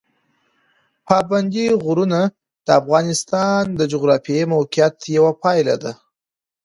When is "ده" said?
5.83-5.91